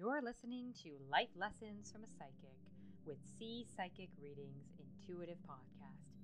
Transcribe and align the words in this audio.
You're 0.00 0.22
listening 0.22 0.72
to 0.82 0.96
Life 1.10 1.28
Lessons 1.36 1.92
from 1.92 2.04
a 2.04 2.08
Psychic 2.08 2.56
with 3.04 3.18
C 3.38 3.66
Psychic 3.76 4.08
Readings 4.18 4.72
Intuitive 4.78 5.36
Podcast, 5.46 6.16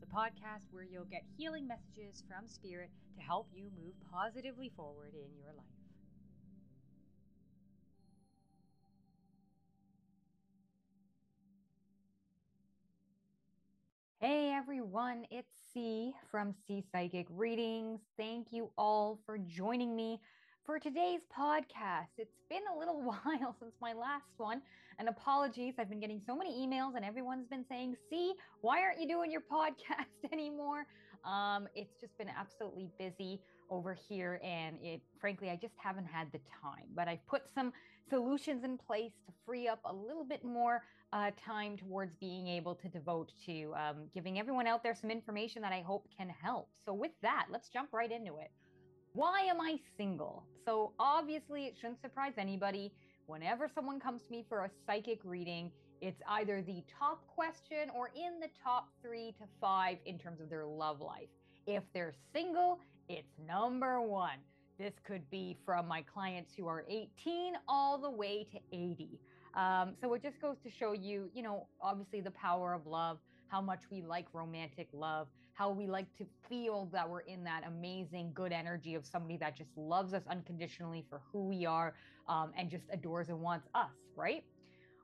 the 0.00 0.06
podcast 0.06 0.68
where 0.70 0.84
you'll 0.84 1.04
get 1.04 1.24
healing 1.36 1.66
messages 1.66 2.22
from 2.28 2.46
Spirit 2.46 2.92
to 3.16 3.20
help 3.20 3.48
you 3.50 3.70
move 3.76 3.96
positively 4.08 4.68
forward 4.70 5.14
in 5.14 5.36
your 5.36 5.52
life. 5.52 5.66
Hey 14.20 14.52
everyone, 14.52 15.26
it's 15.30 15.52
C 15.72 16.12
from 16.30 16.54
C 16.66 16.84
Psychic 16.92 17.26
Readings. 17.30 18.00
Thank 18.16 18.48
you 18.52 18.70
all 18.78 19.18
for 19.26 19.38
joining 19.38 19.96
me 19.96 20.20
for 20.68 20.78
today's 20.78 21.22
podcast. 21.34 22.08
It's 22.18 22.36
been 22.50 22.60
a 22.70 22.78
little 22.78 23.00
while 23.24 23.56
since 23.58 23.72
my 23.80 23.94
last 23.94 24.34
one, 24.36 24.60
and 24.98 25.08
apologies. 25.08 25.76
I've 25.78 25.88
been 25.88 25.98
getting 25.98 26.20
so 26.26 26.36
many 26.36 26.50
emails, 26.50 26.94
and 26.94 27.06
everyone's 27.06 27.46
been 27.46 27.64
saying, 27.70 27.96
See, 28.10 28.34
why 28.60 28.82
aren't 28.82 29.00
you 29.00 29.08
doing 29.08 29.32
your 29.32 29.40
podcast 29.50 30.30
anymore? 30.30 30.84
Um, 31.24 31.68
it's 31.74 31.98
just 31.98 32.18
been 32.18 32.28
absolutely 32.28 32.90
busy 32.98 33.40
over 33.70 33.94
here, 33.94 34.42
and 34.44 34.76
it 34.82 35.00
frankly, 35.18 35.48
I 35.48 35.56
just 35.56 35.72
haven't 35.82 36.04
had 36.04 36.30
the 36.32 36.40
time. 36.62 36.84
But 36.94 37.08
I've 37.08 37.26
put 37.26 37.44
some 37.54 37.72
solutions 38.10 38.62
in 38.62 38.76
place 38.76 39.12
to 39.24 39.32
free 39.46 39.68
up 39.68 39.80
a 39.86 39.94
little 39.94 40.24
bit 40.24 40.44
more 40.44 40.82
uh, 41.14 41.30
time 41.42 41.78
towards 41.78 42.14
being 42.16 42.46
able 42.46 42.74
to 42.74 42.88
devote 42.88 43.32
to 43.46 43.72
um, 43.74 43.96
giving 44.12 44.38
everyone 44.38 44.66
out 44.66 44.82
there 44.82 44.94
some 44.94 45.10
information 45.10 45.62
that 45.62 45.72
I 45.72 45.80
hope 45.80 46.06
can 46.14 46.28
help. 46.28 46.68
So, 46.84 46.92
with 46.92 47.12
that, 47.22 47.46
let's 47.50 47.70
jump 47.70 47.94
right 47.94 48.12
into 48.12 48.36
it. 48.36 48.50
Why 49.14 49.40
am 49.42 49.60
I 49.60 49.78
single? 49.96 50.44
So, 50.64 50.92
obviously, 50.98 51.66
it 51.66 51.74
shouldn't 51.80 52.00
surprise 52.00 52.34
anybody. 52.36 52.92
Whenever 53.26 53.68
someone 53.74 53.98
comes 53.98 54.22
to 54.22 54.30
me 54.30 54.44
for 54.48 54.64
a 54.64 54.70
psychic 54.86 55.20
reading, 55.24 55.70
it's 56.00 56.20
either 56.28 56.62
the 56.62 56.84
top 56.98 57.26
question 57.26 57.90
or 57.94 58.10
in 58.14 58.38
the 58.40 58.48
top 58.62 58.88
three 59.02 59.34
to 59.38 59.44
five 59.60 59.98
in 60.06 60.18
terms 60.18 60.40
of 60.40 60.48
their 60.48 60.66
love 60.66 61.00
life. 61.00 61.28
If 61.66 61.82
they're 61.92 62.14
single, 62.32 62.80
it's 63.08 63.32
number 63.46 64.00
one. 64.00 64.38
This 64.78 64.92
could 65.04 65.28
be 65.30 65.56
from 65.64 65.88
my 65.88 66.02
clients 66.02 66.52
who 66.56 66.68
are 66.68 66.84
18 66.88 67.54
all 67.66 67.98
the 67.98 68.10
way 68.10 68.46
to 68.52 68.58
80. 68.72 69.18
Um, 69.54 69.94
so 70.00 70.14
it 70.14 70.22
just 70.22 70.40
goes 70.40 70.56
to 70.62 70.70
show 70.70 70.92
you, 70.92 71.30
you 71.34 71.42
know, 71.42 71.66
obviously 71.80 72.20
the 72.20 72.30
power 72.30 72.74
of 72.74 72.86
love, 72.86 73.18
how 73.48 73.60
much 73.60 73.80
we 73.90 74.02
like 74.02 74.26
romantic 74.32 74.88
love, 74.92 75.28
how 75.54 75.70
we 75.70 75.86
like 75.86 76.06
to 76.16 76.26
feel 76.48 76.88
that 76.92 77.08
we're 77.08 77.20
in 77.20 77.42
that 77.44 77.62
amazing, 77.66 78.30
good 78.34 78.52
energy 78.52 78.94
of 78.94 79.04
somebody 79.06 79.36
that 79.38 79.56
just 79.56 79.70
loves 79.76 80.14
us 80.14 80.22
unconditionally 80.30 81.04
for 81.08 81.20
who 81.32 81.48
we 81.48 81.66
are 81.66 81.94
um, 82.28 82.52
and 82.56 82.70
just 82.70 82.84
adores 82.92 83.28
and 83.28 83.40
wants 83.40 83.66
us, 83.74 83.90
right? 84.16 84.44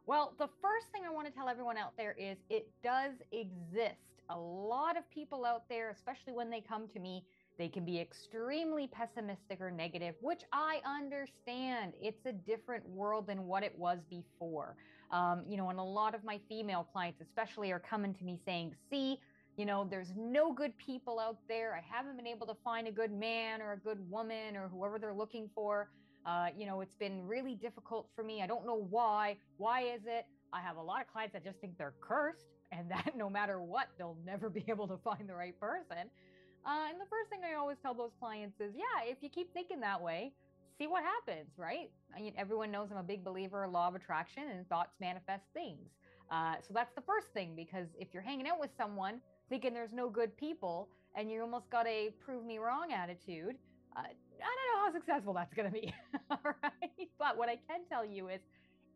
Well, 0.06 0.34
the 0.38 0.48
first 0.60 0.86
thing 0.92 1.02
I 1.06 1.10
want 1.10 1.26
to 1.26 1.32
tell 1.32 1.48
everyone 1.48 1.78
out 1.78 1.96
there 1.96 2.14
is 2.18 2.36
it 2.50 2.68
does 2.82 3.14
exist. 3.32 3.96
A 4.30 4.38
lot 4.38 4.96
of 4.96 5.08
people 5.10 5.44
out 5.44 5.68
there, 5.68 5.90
especially 5.90 6.32
when 6.32 6.50
they 6.50 6.60
come 6.60 6.88
to 6.88 7.00
me, 7.00 7.24
they 7.58 7.68
can 7.68 7.84
be 7.84 8.00
extremely 8.00 8.88
pessimistic 8.88 9.60
or 9.60 9.70
negative, 9.70 10.14
which 10.20 10.42
I 10.52 10.80
understand. 10.84 11.92
It's 12.02 12.26
a 12.26 12.32
different 12.32 12.88
world 12.88 13.26
than 13.28 13.46
what 13.46 13.62
it 13.62 13.78
was 13.78 13.98
before. 14.10 14.76
Um, 15.12 15.44
you 15.48 15.56
know, 15.56 15.70
and 15.70 15.78
a 15.78 15.82
lot 15.82 16.14
of 16.14 16.24
my 16.24 16.40
female 16.48 16.88
clients, 16.92 17.20
especially, 17.20 17.70
are 17.70 17.78
coming 17.78 18.12
to 18.14 18.24
me 18.24 18.40
saying, 18.44 18.74
see, 18.90 19.20
you 19.56 19.64
know, 19.64 19.86
there's 19.88 20.12
no 20.16 20.52
good 20.52 20.76
people 20.76 21.20
out 21.20 21.38
there. 21.48 21.74
I 21.76 21.96
haven't 21.96 22.16
been 22.16 22.26
able 22.26 22.46
to 22.48 22.56
find 22.64 22.88
a 22.88 22.92
good 22.92 23.12
man 23.12 23.62
or 23.62 23.72
a 23.72 23.78
good 23.78 23.98
woman 24.10 24.56
or 24.56 24.68
whoever 24.68 24.98
they're 24.98 25.14
looking 25.14 25.48
for. 25.54 25.90
Uh, 26.26 26.46
you 26.56 26.66
know, 26.66 26.80
it's 26.80 26.96
been 26.98 27.24
really 27.26 27.54
difficult 27.54 28.08
for 28.16 28.24
me. 28.24 28.42
I 28.42 28.46
don't 28.46 28.66
know 28.66 28.86
why. 28.90 29.36
Why 29.58 29.82
is 29.82 30.00
it? 30.06 30.26
I 30.52 30.60
have 30.60 30.76
a 30.76 30.82
lot 30.82 31.02
of 31.02 31.06
clients 31.08 31.34
that 31.34 31.44
just 31.44 31.60
think 31.60 31.78
they're 31.78 31.94
cursed 32.00 32.46
and 32.72 32.90
that 32.90 33.12
no 33.16 33.30
matter 33.30 33.60
what, 33.60 33.88
they'll 33.98 34.16
never 34.24 34.50
be 34.50 34.64
able 34.68 34.88
to 34.88 34.96
find 35.04 35.28
the 35.28 35.34
right 35.34 35.58
person. 35.60 36.10
Uh, 36.66 36.88
and 36.90 37.00
the 37.00 37.06
first 37.10 37.28
thing 37.30 37.40
I 37.44 37.54
always 37.56 37.76
tell 37.82 37.94
those 37.94 38.12
clients 38.18 38.60
is, 38.60 38.72
yeah, 38.74 39.10
if 39.10 39.18
you 39.20 39.28
keep 39.28 39.52
thinking 39.52 39.80
that 39.80 40.00
way, 40.00 40.32
see 40.78 40.86
what 40.86 41.02
happens, 41.04 41.50
right? 41.58 41.90
I 42.16 42.20
mean, 42.20 42.32
everyone 42.38 42.70
knows 42.70 42.88
I'm 42.90 42.96
a 42.96 43.02
big 43.02 43.22
believer 43.24 43.64
in 43.64 43.72
law 43.72 43.88
of 43.88 43.94
attraction 43.94 44.44
and 44.50 44.68
thoughts 44.68 44.94
manifest 45.00 45.44
things. 45.52 45.90
Uh, 46.30 46.54
so 46.66 46.72
that's 46.72 46.94
the 46.94 47.02
first 47.02 47.28
thing 47.34 47.54
because 47.54 47.88
if 47.98 48.08
you're 48.14 48.22
hanging 48.22 48.48
out 48.48 48.58
with 48.58 48.70
someone 48.76 49.20
thinking 49.50 49.74
there's 49.74 49.92
no 49.92 50.08
good 50.08 50.34
people 50.38 50.88
and 51.14 51.30
you 51.30 51.40
almost 51.42 51.68
got 51.70 51.86
a 51.86 52.10
prove 52.24 52.44
me 52.46 52.58
wrong 52.58 52.92
attitude, 52.92 53.56
uh, 53.96 54.00
I 54.00 54.06
don't 54.06 54.80
know 54.80 54.86
how 54.86 54.92
successful 54.92 55.34
that's 55.34 55.54
going 55.54 55.70
to 55.70 55.72
be. 55.72 55.94
But 57.18 57.38
what 57.38 57.48
I 57.48 57.56
can 57.68 57.80
tell 57.88 58.04
you 58.04 58.28
is 58.28 58.40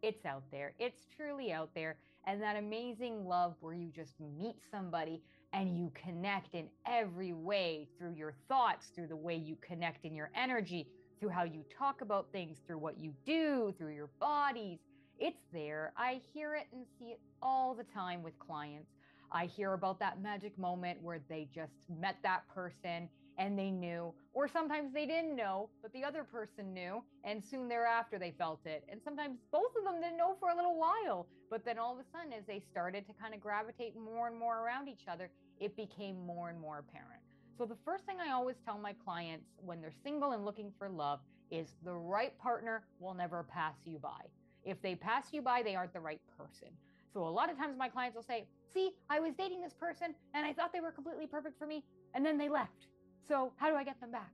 it's 0.02 0.26
out 0.26 0.42
there. 0.50 0.74
It's 0.78 1.06
truly 1.16 1.52
out 1.52 1.70
there. 1.74 1.96
And 2.26 2.42
that 2.42 2.56
amazing 2.56 3.26
love 3.26 3.54
where 3.60 3.74
you 3.74 3.90
just 3.90 4.14
meet 4.20 4.56
somebody 4.70 5.22
and 5.53 5.78
you 5.78 5.91
connect 5.94 6.54
in 6.54 6.69
every 6.86 7.32
way 7.32 7.88
through 7.98 8.14
your 8.14 8.34
thoughts, 8.48 8.86
through 8.94 9.06
the 9.06 9.16
way 9.16 9.34
you 9.34 9.56
connect 9.66 10.04
in 10.04 10.14
your 10.14 10.31
energy, 10.36 10.86
through 11.19 11.31
how 11.31 11.44
you 11.44 11.64
talk 11.76 12.00
about 12.00 12.26
things, 12.32 12.59
through 12.66 12.78
what 12.78 12.98
you 12.98 13.12
do, 13.25 13.75
through 13.78 13.94
your 13.94 14.10
bodies. 14.20 14.78
It's 15.19 15.42
there. 15.53 15.92
I 15.97 16.20
hear 16.32 16.54
it 16.54 16.66
and 16.72 16.84
see 16.98 17.06
it 17.06 17.20
all 17.42 17.75
the 17.75 17.84
time 17.84 18.22
with 18.22 18.38
clients. 18.38 18.91
I 19.32 19.47
hear 19.47 19.72
about 19.72 19.98
that 20.00 20.22
magic 20.22 20.56
moment 20.59 21.03
where 21.03 21.20
they 21.28 21.48
just 21.54 21.72
met 22.00 22.16
that 22.22 22.42
person 22.54 23.09
and 23.38 23.56
they 23.59 23.71
knew, 23.71 24.12
or 24.34 24.49
sometimes 24.49 24.93
they 24.93 25.06
didn't 25.06 25.37
know, 25.37 25.71
but 25.81 25.93
the 25.93 26.04
other 26.04 26.25
person 26.25 26.75
knew, 26.75 27.03
and 27.25 27.43
soon 27.43 27.69
thereafter 27.69 28.19
they 28.19 28.32
felt 28.37 28.60
it. 28.66 28.84
And 28.91 29.00
sometimes 29.03 29.38
both 29.53 29.75
of 29.78 29.84
them 29.84 30.00
didn't 30.00 30.19
know 30.19 30.37
for 30.41 30.50
a 30.50 30.56
little 30.56 30.76
while, 30.76 31.26
but 31.48 31.65
then 31.65 31.78
all 31.78 31.93
of 31.93 31.98
a 32.00 32.04
sudden, 32.12 32.32
as 32.32 32.44
they 32.47 32.60
started 32.71 33.06
to 33.06 33.12
kind 33.15 33.34
of 33.34 33.41
gravitate 33.41 33.97
more 33.97 34.27
and 34.27 34.37
more 34.37 34.59
around 34.60 34.88
each 34.88 35.06
other, 35.10 35.31
it 35.60 35.77
became 35.77 36.27
more 36.27 36.50
and 36.50 36.60
more 36.60 36.78
apparent. 36.78 37.22
So, 37.56 37.65
the 37.65 37.77
first 37.84 38.04
thing 38.04 38.19
I 38.21 38.32
always 38.32 38.56
tell 38.65 38.78
my 38.78 38.94
clients 39.04 39.47
when 39.65 39.81
they're 39.81 39.93
single 40.04 40.32
and 40.32 40.44
looking 40.44 40.72
for 40.78 40.88
love 40.88 41.21
is 41.50 41.75
the 41.84 41.94
right 41.94 42.37
partner 42.38 42.84
will 43.00 43.15
never 43.15 43.43
pass 43.43 43.75
you 43.84 43.98
by. 43.98 44.21
If 44.65 44.81
they 44.82 44.94
pass 44.94 45.32
you 45.32 45.43
by, 45.43 45.62
they 45.62 45.75
aren't 45.75 45.93
the 45.93 46.00
right 46.00 46.21
person. 46.37 46.69
So, 47.12 47.27
a 47.27 47.31
lot 47.31 47.50
of 47.50 47.56
times 47.56 47.77
my 47.77 47.88
clients 47.88 48.15
will 48.15 48.22
say, 48.22 48.47
See, 48.72 48.91
I 49.09 49.19
was 49.19 49.32
dating 49.34 49.62
this 49.62 49.72
person 49.72 50.15
and 50.34 50.44
I 50.44 50.53
thought 50.53 50.72
they 50.72 50.81
were 50.81 50.93
completely 50.93 51.27
perfect 51.27 51.59
for 51.59 51.66
me, 51.66 51.82
and 52.15 52.25
then 52.25 52.37
they 52.37 52.48
left. 52.48 52.87
So, 53.28 53.53
how 53.56 53.69
do 53.69 53.77
I 53.77 53.84
get 53.84 54.00
them 54.00 54.11
back? 54.11 54.33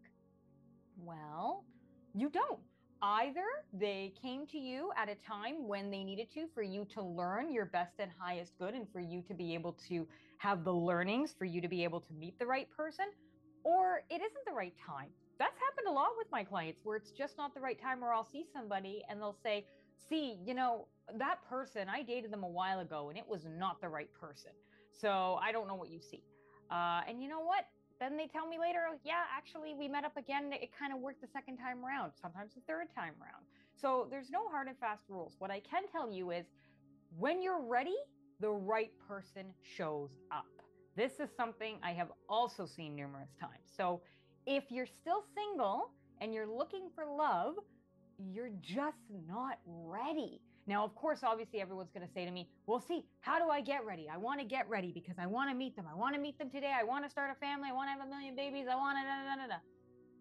Well, 0.96 1.64
you 2.14 2.30
don't. 2.30 2.60
Either 3.02 3.44
they 3.72 4.14
came 4.22 4.46
to 4.46 4.56
you 4.56 4.92
at 4.96 5.08
a 5.08 5.16
time 5.16 5.66
when 5.66 5.90
they 5.90 6.04
needed 6.04 6.30
to 6.34 6.46
for 6.54 6.62
you 6.62 6.86
to 6.94 7.02
learn 7.02 7.52
your 7.52 7.66
best 7.66 7.94
and 7.98 8.10
highest 8.18 8.56
good 8.56 8.72
and 8.72 8.86
for 8.92 9.00
you 9.00 9.20
to 9.22 9.34
be 9.34 9.52
able 9.52 9.72
to 9.88 10.06
have 10.38 10.64
the 10.64 10.72
learnings 10.72 11.34
for 11.36 11.44
you 11.44 11.60
to 11.60 11.68
be 11.68 11.82
able 11.82 12.00
to 12.00 12.12
meet 12.14 12.38
the 12.38 12.46
right 12.46 12.68
person, 12.70 13.06
or 13.64 14.04
it 14.10 14.22
isn't 14.22 14.44
the 14.46 14.52
right 14.52 14.74
time. 14.86 15.08
That's 15.40 15.58
happened 15.58 15.88
a 15.88 15.92
lot 15.92 16.10
with 16.16 16.28
my 16.30 16.44
clients 16.44 16.80
where 16.84 16.96
it's 16.96 17.10
just 17.10 17.36
not 17.36 17.52
the 17.52 17.60
right 17.60 17.80
time, 17.80 18.02
or 18.02 18.12
I'll 18.12 18.28
see 18.30 18.44
somebody 18.54 19.02
and 19.10 19.20
they'll 19.20 19.36
say, 19.42 19.66
See, 20.08 20.38
you 20.44 20.54
know, 20.54 20.86
that 21.18 21.38
person, 21.48 21.88
I 21.88 22.02
dated 22.02 22.30
them 22.30 22.44
a 22.44 22.48
while 22.48 22.80
ago 22.80 23.08
and 23.08 23.18
it 23.18 23.26
was 23.26 23.44
not 23.44 23.80
the 23.80 23.88
right 23.88 24.12
person. 24.14 24.50
So 24.92 25.38
I 25.42 25.50
don't 25.50 25.66
know 25.66 25.74
what 25.74 25.90
you 25.90 26.00
see. 26.00 26.22
Uh, 26.70 27.00
and 27.08 27.22
you 27.22 27.28
know 27.28 27.40
what? 27.40 27.64
Then 28.04 28.18
they 28.18 28.26
tell 28.26 28.46
me 28.46 28.58
later, 28.58 28.80
oh, 28.90 28.96
yeah, 29.02 29.22
actually, 29.34 29.72
we 29.72 29.88
met 29.88 30.04
up 30.04 30.16
again. 30.18 30.52
It 30.52 30.70
kind 30.78 30.92
of 30.92 31.00
worked 31.00 31.22
the 31.22 31.26
second 31.26 31.56
time 31.56 31.82
around, 31.84 32.12
sometimes 32.20 32.52
the 32.54 32.60
third 32.68 32.88
time 32.94 33.14
around. 33.20 33.44
So 33.80 34.06
there's 34.10 34.28
no 34.30 34.46
hard 34.50 34.68
and 34.68 34.78
fast 34.78 35.04
rules. 35.08 35.36
What 35.38 35.50
I 35.50 35.60
can 35.60 35.84
tell 35.90 36.10
you 36.10 36.30
is 36.30 36.44
when 37.18 37.40
you're 37.40 37.62
ready, 37.62 37.96
the 38.40 38.50
right 38.50 38.90
person 39.08 39.46
shows 39.62 40.10
up. 40.30 40.44
This 40.96 41.12
is 41.18 41.30
something 41.34 41.78
I 41.82 41.92
have 41.92 42.08
also 42.28 42.66
seen 42.66 42.94
numerous 42.94 43.30
times. 43.40 43.70
So 43.74 44.02
if 44.46 44.64
you're 44.70 44.86
still 44.86 45.24
single 45.34 45.90
and 46.20 46.34
you're 46.34 46.46
looking 46.46 46.88
for 46.94 47.06
love, 47.06 47.54
you're 48.18 48.52
just 48.60 48.98
not 49.26 49.58
ready. 49.66 50.42
Now, 50.66 50.84
of 50.84 50.94
course, 50.94 51.20
obviously, 51.22 51.60
everyone's 51.60 51.90
going 51.92 52.06
to 52.06 52.12
say 52.12 52.24
to 52.24 52.30
me, 52.30 52.48
Well, 52.66 52.80
see, 52.80 53.04
how 53.20 53.38
do 53.38 53.50
I 53.50 53.60
get 53.60 53.84
ready? 53.84 54.08
I 54.08 54.16
want 54.16 54.40
to 54.40 54.46
get 54.46 54.68
ready 54.68 54.92
because 54.92 55.16
I 55.18 55.26
want 55.26 55.50
to 55.50 55.56
meet 55.56 55.76
them. 55.76 55.86
I 55.90 55.94
want 55.94 56.14
to 56.14 56.20
meet 56.20 56.38
them 56.38 56.50
today. 56.50 56.72
I 56.74 56.84
want 56.84 57.04
to 57.04 57.10
start 57.10 57.30
a 57.30 57.34
family. 57.34 57.68
I 57.70 57.72
want 57.72 57.88
to 57.88 57.92
have 57.92 58.06
a 58.06 58.10
million 58.10 58.34
babies. 58.34 58.66
I 58.70 58.76
want 58.76 58.98
to. 58.98 59.48
Da. 59.48 59.56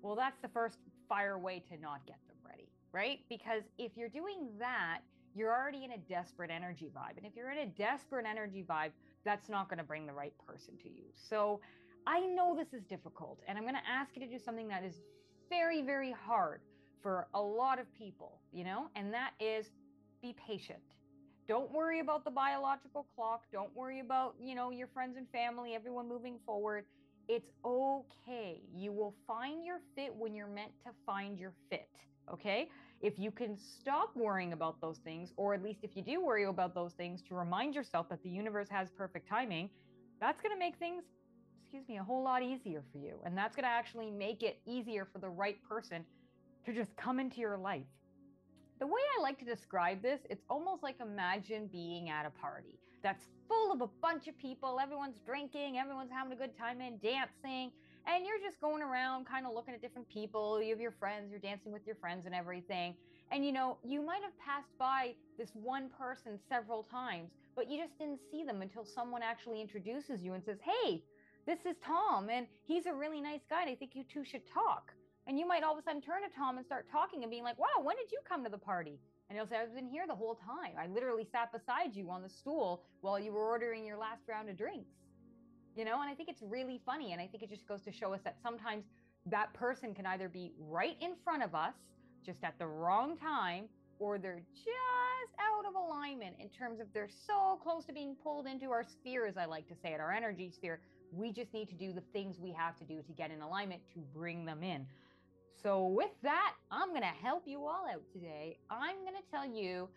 Well, 0.02 0.16
that's 0.16 0.40
the 0.42 0.50
first 0.50 0.80
fire 1.08 1.38
way 1.40 1.64
to 1.70 1.78
not 1.80 2.06
get 2.06 2.18
them 2.28 2.36
ready, 2.46 2.68
right? 2.92 3.20
Because 3.30 3.64
if 3.78 3.96
you're 3.96 4.10
doing 4.10 4.50
that, 4.60 5.00
you're 5.36 5.54
already 5.54 5.86
in 5.86 5.92
a 5.92 5.98
desperate 5.98 6.52
energy 6.52 6.92
vibe. 6.96 7.18
And 7.18 7.26
if 7.26 7.36
you're 7.36 7.52
in 7.52 7.60
a 7.60 7.66
desperate 7.66 8.26
energy 8.30 8.66
vibe, 8.68 8.92
that's 9.26 9.50
not 9.50 9.70
going 9.70 9.78
to 9.78 9.84
bring 9.84 10.06
the 10.06 10.14
right 10.14 10.34
person 10.46 10.76
to 10.84 10.90
you. 10.90 11.06
So 11.14 11.62
I 12.06 12.20
know 12.20 12.56
this 12.56 12.74
is 12.74 12.84
difficult, 12.84 13.40
and 13.48 13.58
I'm 13.58 13.64
going 13.64 13.76
to 13.76 13.90
ask 13.90 14.12
you 14.16 14.22
to 14.26 14.32
do 14.32 14.38
something 14.38 14.68
that 14.68 14.84
is 14.84 15.02
very, 15.50 15.82
very 15.82 16.12
hard 16.12 16.62
for 17.02 17.28
a 17.34 17.42
lot 17.42 17.80
of 17.80 17.92
people, 17.94 18.40
you 18.52 18.64
know, 18.64 18.88
and 18.96 19.14
that 19.14 19.32
is 19.40 19.72
be 20.24 20.34
patient. 20.48 20.80
Don't 21.48 21.72
worry 21.72 22.00
about 22.00 22.24
the 22.24 22.32
biological 22.32 23.06
clock. 23.14 23.44
Don't 23.52 23.76
worry 23.76 24.00
about, 24.00 24.36
you 24.42 24.56
know, 24.56 24.72
your 24.72 24.88
friends 24.88 25.18
and 25.18 25.28
family, 25.30 25.76
everyone 25.76 26.08
moving 26.08 26.40
forward. 26.46 26.86
It's 27.28 27.52
okay. 27.66 28.62
You 28.74 28.94
will 28.94 29.14
find 29.28 29.66
your 29.66 29.80
fit 29.96 30.16
when 30.16 30.34
you're 30.34 30.48
meant 30.48 30.72
to 30.86 30.92
find 31.06 31.38
your 31.38 31.54
fit. 31.70 31.90
Okay. 32.32 32.70
if 33.02 33.20
you 33.20 33.32
can 33.32 33.58
stop 33.58 34.16
worrying 34.16 34.54
about 34.54 34.80
those 34.80 35.00
things, 35.00 35.34
or 35.36 35.54
at 35.54 35.62
least 35.62 35.80
if 35.84 35.92
you 35.94 36.02
do 36.02 36.24
worry 36.24 36.46
about 36.46 36.74
those 36.74 36.94
things, 36.94 37.22
to 37.28 37.36
remind 37.36 37.76
yourself 37.76 38.08
that 38.10 38.24
the 38.24 38.30
universe 38.30 38.70
has 38.70 38.90
perfect 38.90 39.28
timing, 39.28 39.70
that's 40.22 40.42
going 40.42 40.56
to 40.56 40.58
make 40.58 40.78
things, 40.78 41.04
excuse 41.62 41.86
me, 41.90 41.98
a 41.98 42.04
whole 42.04 42.24
lot 42.24 42.42
easier 42.42 42.82
for 42.94 43.00
you. 43.00 43.20
And 43.26 43.38
that's 43.38 43.58
going 43.58 43.66
to 43.66 43.70
actually 43.70 44.10
make 44.10 44.42
it 44.42 44.62
easier 44.66 45.06
for 45.12 45.20
the 45.20 45.28
right 45.28 45.58
person 45.68 46.06
to 46.66 46.74
just 46.74 46.96
come 46.96 47.20
into 47.20 47.42
your 47.42 47.58
life. 47.58 47.84
The 48.84 48.88
way 48.88 49.00
I 49.18 49.22
like 49.22 49.40
to 49.40 49.46
describe 49.46 50.02
this, 50.02 50.20
it's 50.30 50.44
almost 50.50 50.84
like 50.84 50.98
imagine 51.00 51.70
being 51.72 52.10
at 52.10 52.26
a 52.26 52.30
party 52.32 52.78
that's 53.02 53.24
full 53.48 53.72
of 53.72 53.80
a 53.80 53.88
bunch 54.02 54.28
of 54.28 54.38
people. 54.38 54.78
Everyone's 54.78 55.22
drinking, 55.26 55.78
everyone's 55.78 56.12
having 56.12 56.34
a 56.34 56.36
good 56.36 56.58
time 56.58 56.82
and 56.82 57.02
dancing 57.02 57.72
and 58.06 58.26
you're 58.26 58.42
just 58.44 58.60
going 58.60 58.84
around 58.84 59.26
kind 59.26 59.46
of 59.48 59.54
looking 59.54 59.74
at 59.74 59.82
different 59.82 60.10
people. 60.10 60.62
You 60.62 60.72
have 60.72 60.82
your 60.82 60.92
friends, 60.92 61.32
you're 61.32 61.40
dancing 61.40 61.72
with 61.72 61.88
your 61.88 61.96
friends 61.96 62.26
and 62.26 62.36
everything. 62.36 62.94
And 63.32 63.46
you 63.46 63.54
know, 63.54 63.78
you 63.86 64.06
might 64.06 64.22
have 64.22 64.38
passed 64.38 64.78
by 64.78 65.14
this 65.38 65.52
one 65.54 65.88
person 65.98 66.38
several 66.50 66.84
times, 66.84 67.30
but 67.56 67.72
you 67.72 67.82
just 67.82 67.98
didn't 67.98 68.20
see 68.30 68.44
them 68.44 68.62
until 68.62 68.84
someone 68.84 69.24
actually 69.24 69.62
introduces 69.62 70.22
you 70.22 70.34
and 70.34 70.44
says, 70.44 70.58
Hey, 70.62 71.02
this 71.46 71.60
is 71.60 71.78
Tom, 71.86 72.30
and 72.30 72.48
he's 72.66 72.86
a 72.86 72.94
really 72.94 73.22
nice 73.22 73.46
guy, 73.50 73.62
and 73.62 73.72
I 73.72 73.76
think 73.76 73.92
you 73.96 74.04
two 74.04 74.26
should 74.26 74.46
talk. 74.46 74.94
And 75.28 75.40
you 75.40 75.48
might 75.48 75.64
all 75.64 75.74
of 75.74 75.80
a 75.80 75.84
sudden 75.84 76.02
turn 76.02 76.22
to 76.22 76.36
Tom 76.36 76.58
and 76.58 76.66
start 76.66 76.86
talking 76.92 77.24
and 77.24 77.32
being 77.32 77.44
like, 77.44 77.58
Wow, 77.58 77.82
when 77.82 77.96
did 77.96 78.12
you 78.12 78.20
come 78.28 78.44
to 78.44 78.50
the 78.50 78.58
party? 78.58 79.00
And 79.30 79.38
he'll 79.38 79.48
say, 79.48 79.56
I've 79.56 79.74
been 79.74 79.88
here 79.88 80.06
the 80.08 80.16
whole 80.16 80.36
time. 80.36 80.74
I 80.78 80.88
literally 80.88 81.26
sat 81.32 81.52
beside 81.52 81.96
you 81.96 82.10
on 82.10 82.22
the 82.22 82.30
stool 82.30 82.84
while 83.02 83.20
you 83.20 83.32
were 83.32 83.46
ordering 83.46 83.86
your 83.86 83.98
last 83.98 84.24
round 84.28 84.50
of 84.50 84.58
drinks 84.58 84.92
you 85.76 85.86
know 85.86 86.02
and 86.02 86.10
i 86.10 86.14
think 86.14 86.30
it's 86.30 86.42
really 86.42 86.80
funny 86.86 87.14
and 87.14 87.22
i 87.22 87.28
think 87.28 87.44
it 87.44 87.50
just 87.50 87.68
goes 87.68 87.82
to 87.82 87.92
show 87.92 88.14
us 88.14 88.20
that 88.24 88.36
sometimes 88.42 88.84
that 89.26 89.54
person 89.54 89.94
can 89.94 90.06
either 90.06 90.30
be 90.30 90.52
right 90.60 90.98
in 91.02 91.14
front 91.24 91.44
of 91.44 91.56
us 91.56 91.74
just 92.26 92.44
at 92.44 92.58
the 92.60 92.66
wrong 92.66 93.18
time 93.18 93.66
or 94.00 94.18
they're 94.18 94.42
just 94.54 95.34
out 95.40 95.66
of 95.66 95.76
alignment 95.76 96.36
in 96.40 96.50
terms 96.50 96.80
of 96.80 96.88
they're 96.94 97.10
so 97.28 97.60
close 97.64 97.86
to 97.86 97.94
being 97.94 98.16
pulled 98.24 98.46
into 98.46 98.72
our 98.72 98.84
sphere 98.84 99.26
as 99.26 99.38
i 99.38 99.46
like 99.46 99.68
to 99.68 99.76
say 99.82 99.94
it 99.94 100.00
our 100.00 100.12
energy 100.12 100.52
sphere 100.54 100.80
we 101.12 101.32
just 101.32 101.54
need 101.54 101.68
to 101.68 101.76
do 101.76 101.94
the 101.94 102.04
things 102.12 102.40
we 102.40 102.52
have 102.52 102.78
to 102.78 102.84
do 102.84 103.02
to 103.02 103.12
get 103.14 103.32
in 103.32 103.42
alignment 103.42 103.82
to 103.94 104.00
bring 104.14 104.46
them 104.46 104.64
in 104.64 104.86
so 105.62 105.86
with 105.86 106.12
that 106.22 106.54
i'm 106.72 106.90
going 106.90 107.02
to 107.02 107.08
help 107.08 107.44
you 107.46 107.60
all 107.60 107.86
out 107.92 108.02
today 108.12 108.58
i'm 108.70 108.96
going 109.04 109.16
to 109.16 109.32
tell 109.32 109.46
you 109.46 109.88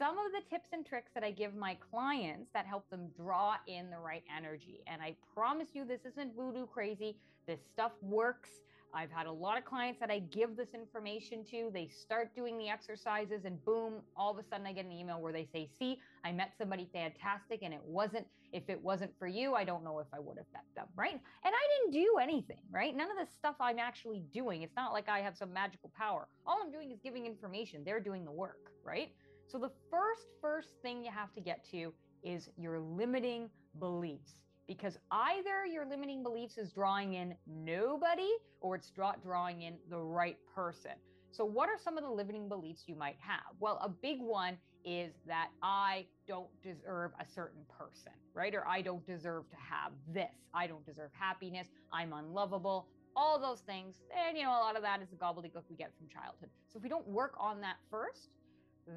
some 0.00 0.16
of 0.16 0.32
the 0.32 0.40
tips 0.48 0.70
and 0.72 0.86
tricks 0.86 1.10
that 1.14 1.22
I 1.22 1.30
give 1.30 1.54
my 1.54 1.76
clients 1.90 2.48
that 2.54 2.64
help 2.64 2.88
them 2.88 3.08
draw 3.14 3.56
in 3.66 3.90
the 3.90 3.98
right 3.98 4.24
energy. 4.34 4.82
And 4.86 5.02
I 5.02 5.14
promise 5.34 5.68
you, 5.74 5.84
this 5.84 6.06
isn't 6.10 6.34
voodoo 6.34 6.64
crazy. 6.64 7.16
This 7.46 7.60
stuff 7.70 7.92
works. 8.00 8.48
I've 8.92 9.10
had 9.10 9.26
a 9.26 9.32
lot 9.32 9.56
of 9.56 9.64
clients 9.64 10.00
that 10.00 10.10
I 10.10 10.18
give 10.18 10.56
this 10.56 10.74
information 10.74 11.44
to. 11.50 11.70
They 11.72 11.88
start 11.88 12.34
doing 12.34 12.58
the 12.58 12.68
exercises, 12.68 13.44
and 13.44 13.64
boom, 13.64 13.94
all 14.16 14.32
of 14.32 14.38
a 14.38 14.48
sudden 14.48 14.66
I 14.66 14.72
get 14.72 14.84
an 14.84 14.92
email 14.92 15.20
where 15.20 15.32
they 15.32 15.48
say, 15.52 15.70
See, 15.78 16.00
I 16.24 16.32
met 16.32 16.52
somebody 16.58 16.88
fantastic, 16.92 17.60
and 17.62 17.72
it 17.72 17.80
wasn't, 17.84 18.26
if 18.52 18.68
it 18.68 18.82
wasn't 18.82 19.12
for 19.18 19.28
you, 19.28 19.54
I 19.54 19.64
don't 19.64 19.84
know 19.84 19.98
if 20.00 20.08
I 20.12 20.18
would 20.18 20.38
have 20.38 20.46
met 20.52 20.64
them, 20.74 20.86
right? 20.96 21.12
And 21.12 21.54
I 21.54 21.88
didn't 21.88 22.02
do 22.02 22.18
anything, 22.20 22.62
right? 22.70 22.94
None 22.96 23.10
of 23.10 23.16
the 23.16 23.32
stuff 23.32 23.54
I'm 23.60 23.78
actually 23.78 24.24
doing. 24.32 24.62
It's 24.62 24.76
not 24.76 24.92
like 24.92 25.08
I 25.08 25.20
have 25.20 25.36
some 25.36 25.52
magical 25.52 25.92
power. 25.96 26.26
All 26.46 26.60
I'm 26.62 26.72
doing 26.72 26.90
is 26.90 26.98
giving 27.02 27.26
information. 27.26 27.82
They're 27.84 28.00
doing 28.00 28.24
the 28.24 28.32
work, 28.32 28.72
right? 28.84 29.10
So, 29.46 29.58
the 29.58 29.70
first, 29.90 30.26
first 30.40 30.68
thing 30.82 31.04
you 31.04 31.10
have 31.10 31.32
to 31.34 31.40
get 31.40 31.64
to 31.70 31.92
is 32.22 32.48
your 32.56 32.78
limiting 32.78 33.50
beliefs. 33.78 34.34
Because 34.70 34.96
either 35.10 35.66
your 35.66 35.84
limiting 35.84 36.22
beliefs 36.22 36.56
is 36.56 36.70
drawing 36.70 37.14
in 37.14 37.34
nobody 37.44 38.30
or 38.60 38.76
it's 38.76 38.88
draw, 38.90 39.14
drawing 39.20 39.62
in 39.62 39.74
the 39.90 39.98
right 39.98 40.36
person. 40.54 40.92
So, 41.32 41.44
what 41.44 41.68
are 41.68 41.76
some 41.76 41.98
of 41.98 42.04
the 42.04 42.10
limiting 42.10 42.48
beliefs 42.48 42.84
you 42.86 42.94
might 42.94 43.16
have? 43.18 43.56
Well, 43.58 43.80
a 43.82 43.88
big 43.88 44.20
one 44.20 44.56
is 44.84 45.12
that 45.26 45.48
I 45.60 46.06
don't 46.28 46.46
deserve 46.62 47.10
a 47.18 47.26
certain 47.34 47.62
person, 47.76 48.12
right? 48.32 48.54
Or 48.54 48.64
I 48.64 48.80
don't 48.80 49.04
deserve 49.04 49.50
to 49.50 49.56
have 49.56 49.90
this. 50.06 50.30
I 50.54 50.68
don't 50.68 50.86
deserve 50.86 51.10
happiness. 51.18 51.66
I'm 51.92 52.12
unlovable. 52.12 52.86
All 53.16 53.40
those 53.40 53.62
things. 53.62 53.96
And, 54.16 54.38
you 54.38 54.44
know, 54.44 54.52
a 54.52 54.62
lot 54.62 54.76
of 54.76 54.82
that 54.82 55.02
is 55.02 55.08
the 55.08 55.16
gobbledygook 55.16 55.64
we 55.68 55.74
get 55.74 55.90
from 55.98 56.06
childhood. 56.06 56.48
So, 56.68 56.76
if 56.76 56.84
we 56.84 56.88
don't 56.88 57.08
work 57.08 57.34
on 57.40 57.60
that 57.62 57.78
first, 57.90 58.28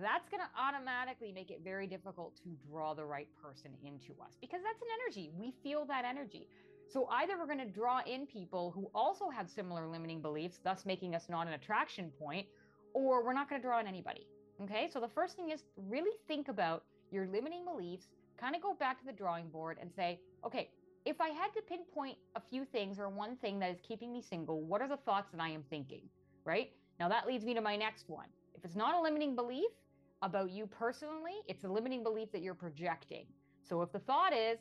that's 0.01 0.29
going 0.29 0.41
to 0.41 0.49
automatically 0.59 1.31
make 1.31 1.51
it 1.51 1.61
very 1.63 1.87
difficult 1.87 2.35
to 2.37 2.49
draw 2.69 2.93
the 2.93 3.05
right 3.05 3.27
person 3.41 3.71
into 3.83 4.13
us 4.21 4.37
because 4.41 4.61
that's 4.63 4.81
an 4.81 4.87
energy. 5.03 5.31
We 5.37 5.53
feel 5.63 5.85
that 5.85 6.05
energy. 6.05 6.47
So 6.87 7.07
either 7.11 7.37
we're 7.37 7.45
going 7.45 7.59
to 7.59 7.65
draw 7.65 8.01
in 8.05 8.25
people 8.25 8.71
who 8.71 8.89
also 8.93 9.29
have 9.29 9.49
similar 9.49 9.87
limiting 9.87 10.21
beliefs, 10.21 10.59
thus 10.63 10.85
making 10.85 11.15
us 11.15 11.27
not 11.29 11.47
an 11.47 11.53
attraction 11.53 12.11
point, 12.19 12.47
or 12.93 13.23
we're 13.23 13.33
not 13.33 13.49
going 13.49 13.61
to 13.61 13.67
draw 13.67 13.79
in 13.79 13.87
anybody. 13.87 14.27
Okay. 14.61 14.89
So 14.91 14.99
the 14.99 15.07
first 15.07 15.35
thing 15.35 15.49
is 15.49 15.63
really 15.89 16.15
think 16.27 16.47
about 16.47 16.83
your 17.11 17.27
limiting 17.27 17.65
beliefs, 17.65 18.07
kind 18.39 18.55
of 18.55 18.61
go 18.61 18.73
back 18.73 18.99
to 18.99 19.05
the 19.05 19.11
drawing 19.11 19.47
board 19.49 19.77
and 19.81 19.91
say, 19.95 20.19
okay, 20.45 20.69
if 21.05 21.19
I 21.19 21.29
had 21.29 21.49
to 21.55 21.61
pinpoint 21.61 22.17
a 22.35 22.41
few 22.49 22.65
things 22.65 22.99
or 22.99 23.09
one 23.09 23.35
thing 23.37 23.59
that 23.59 23.71
is 23.71 23.79
keeping 23.81 24.13
me 24.13 24.21
single, 24.21 24.61
what 24.61 24.81
are 24.81 24.87
the 24.87 24.97
thoughts 24.97 25.31
that 25.31 25.41
I 25.41 25.49
am 25.49 25.63
thinking? 25.69 26.03
Right. 26.45 26.71
Now 26.99 27.09
that 27.09 27.27
leads 27.27 27.43
me 27.43 27.53
to 27.53 27.61
my 27.61 27.75
next 27.75 28.09
one. 28.09 28.27
If 28.55 28.63
it's 28.63 28.75
not 28.75 28.95
a 28.95 29.01
limiting 29.01 29.35
belief, 29.35 29.71
about 30.23 30.51
you 30.51 30.65
personally, 30.65 31.33
it's 31.47 31.65
a 31.65 31.67
limiting 31.67 32.01
belief 32.01 32.31
that 32.31 32.41
you're 32.41 32.53
projecting. 32.53 33.25
So 33.61 33.81
if 33.81 33.91
the 33.91 33.99
thought 33.99 34.33
is, 34.33 34.57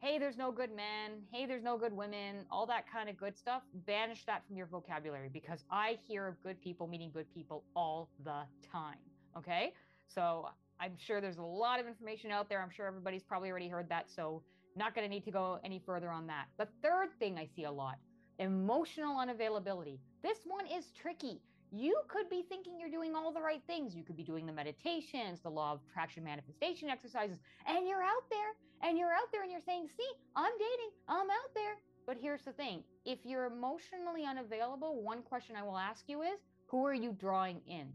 hey, 0.00 0.18
there's 0.18 0.36
no 0.36 0.50
good 0.50 0.74
men, 0.74 1.22
hey, 1.30 1.46
there's 1.46 1.62
no 1.62 1.78
good 1.78 1.92
women, 1.92 2.44
all 2.50 2.66
that 2.66 2.90
kind 2.90 3.08
of 3.08 3.16
good 3.16 3.36
stuff, 3.36 3.62
banish 3.86 4.24
that 4.24 4.42
from 4.46 4.56
your 4.56 4.66
vocabulary 4.66 5.28
because 5.32 5.64
I 5.70 5.98
hear 6.08 6.26
of 6.26 6.42
good 6.42 6.60
people 6.60 6.88
meeting 6.88 7.10
good 7.12 7.32
people 7.32 7.62
all 7.76 8.08
the 8.24 8.42
time. 8.68 8.98
Okay. 9.36 9.74
So 10.08 10.48
I'm 10.80 10.94
sure 10.98 11.20
there's 11.20 11.38
a 11.38 11.42
lot 11.42 11.78
of 11.78 11.86
information 11.86 12.30
out 12.30 12.48
there. 12.48 12.60
I'm 12.60 12.70
sure 12.70 12.86
everybody's 12.86 13.22
probably 13.22 13.50
already 13.50 13.68
heard 13.68 13.88
that. 13.90 14.10
So 14.10 14.42
not 14.76 14.94
going 14.94 15.06
to 15.06 15.10
need 15.10 15.24
to 15.26 15.30
go 15.30 15.60
any 15.62 15.80
further 15.84 16.10
on 16.10 16.26
that. 16.26 16.46
The 16.58 16.66
third 16.82 17.10
thing 17.18 17.38
I 17.38 17.46
see 17.54 17.64
a 17.64 17.70
lot 17.70 17.96
emotional 18.38 19.16
unavailability. 19.16 19.98
This 20.22 20.38
one 20.44 20.66
is 20.66 20.86
tricky 21.00 21.40
you 21.72 21.96
could 22.06 22.28
be 22.28 22.44
thinking 22.46 22.78
you're 22.78 22.90
doing 22.90 23.14
all 23.14 23.32
the 23.32 23.40
right 23.40 23.62
things. 23.66 23.94
You 23.94 24.04
could 24.04 24.16
be 24.16 24.22
doing 24.22 24.44
the 24.44 24.52
meditations, 24.52 25.40
the 25.40 25.48
law 25.48 25.72
of 25.72 25.80
attraction 25.88 26.22
manifestation 26.22 26.90
exercises, 26.90 27.38
and 27.66 27.88
you're 27.88 28.02
out 28.02 28.28
there 28.30 28.88
and 28.88 28.98
you're 28.98 29.12
out 29.12 29.32
there 29.32 29.42
and 29.42 29.50
you're 29.50 29.62
saying, 29.64 29.88
See, 29.96 30.10
I'm 30.36 30.52
dating, 30.52 30.90
I'm 31.08 31.30
out 31.30 31.54
there. 31.54 31.76
But 32.06 32.18
here's 32.20 32.42
the 32.42 32.52
thing 32.52 32.84
if 33.06 33.20
you're 33.24 33.46
emotionally 33.46 34.24
unavailable, 34.24 35.02
one 35.02 35.22
question 35.22 35.56
I 35.56 35.62
will 35.62 35.78
ask 35.78 36.04
you 36.08 36.22
is, 36.22 36.40
Who 36.66 36.84
are 36.84 36.94
you 36.94 37.16
drawing 37.18 37.62
in? 37.66 37.88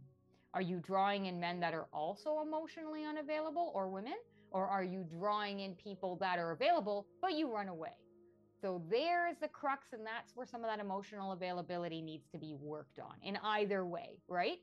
Are 0.56 0.62
you 0.62 0.80
drawing 0.80 1.27
in 1.27 1.39
men 1.39 1.59
that 1.59 1.75
are 1.75 1.88
also 1.94 2.41
emotionally 2.41 3.06
unavailable 3.06 3.71
or 3.75 3.90
women? 3.90 4.16
Or 4.49 4.66
are 4.66 4.83
you 4.83 5.06
drawing 5.07 5.59
in 5.59 5.75
people 5.75 6.16
that 6.21 6.40
are 6.40 6.51
available, 6.51 7.06
but 7.21 7.33
you 7.33 7.54
run 7.54 7.68
away? 7.68 7.92
So 8.61 8.81
there's 8.90 9.37
the 9.40 9.47
crux, 9.47 9.87
and 9.94 10.06
that's 10.06 10.35
where 10.35 10.45
some 10.45 10.64
of 10.64 10.69
that 10.69 10.80
emotional 10.80 11.31
availability 11.31 12.02
needs 12.02 12.28
to 12.31 12.37
be 12.37 12.56
worked 12.59 12.99
on 12.99 13.14
in 13.21 13.37
either 13.44 13.85
way, 13.85 14.19
right? 14.28 14.57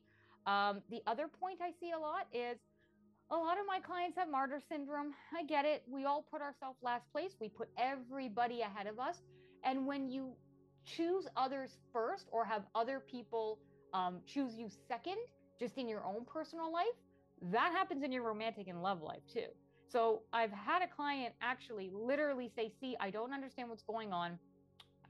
Um, 0.46 0.82
the 0.90 1.00
other 1.06 1.28
point 1.28 1.60
I 1.62 1.70
see 1.80 1.92
a 1.92 1.98
lot 1.98 2.26
is 2.32 2.58
a 3.30 3.36
lot 3.36 3.58
of 3.58 3.66
my 3.66 3.80
clients 3.80 4.18
have 4.18 4.28
martyr 4.28 4.60
syndrome. 4.68 5.14
I 5.36 5.44
get 5.44 5.64
it. 5.64 5.82
We 5.88 6.04
all 6.04 6.26
put 6.30 6.42
ourselves 6.42 6.78
last 6.82 7.10
place, 7.12 7.32
we 7.40 7.48
put 7.48 7.68
everybody 7.78 8.60
ahead 8.62 8.86
of 8.86 8.98
us. 8.98 9.22
And 9.64 9.86
when 9.86 10.10
you 10.10 10.32
choose 10.84 11.26
others 11.36 11.78
first 11.92 12.26
or 12.30 12.44
have 12.44 12.64
other 12.74 13.00
people 13.00 13.58
um, 13.94 14.20
choose 14.26 14.54
you 14.54 14.68
second, 14.88 15.16
just 15.58 15.78
in 15.78 15.88
your 15.88 16.04
own 16.04 16.24
personal 16.26 16.70
life, 16.72 16.86
that 17.52 17.72
happens 17.72 18.02
in 18.02 18.12
your 18.12 18.22
romantic 18.22 18.68
and 18.68 18.82
love 18.82 19.00
life 19.00 19.22
too. 19.32 19.46
So 19.90 20.22
I've 20.32 20.52
had 20.52 20.82
a 20.82 20.88
client 20.88 21.34
actually 21.40 21.90
literally 21.92 22.50
say, 22.54 22.72
See, 22.80 22.96
I 23.00 23.10
don't 23.10 23.32
understand 23.32 23.68
what's 23.68 23.82
going 23.82 24.12
on. 24.12 24.38